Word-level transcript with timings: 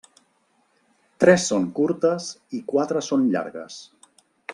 Tres 1.23 1.45
són 1.51 1.67
curtes 1.79 2.31
i 2.61 2.63
quatre 2.73 3.05
són 3.09 3.29
llargues. 3.37 3.77